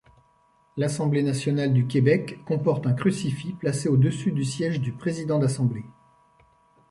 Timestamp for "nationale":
1.21-1.73